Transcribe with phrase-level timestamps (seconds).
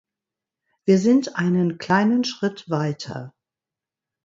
[0.83, 3.35] Wir sind einen kleinen Schritt weiter.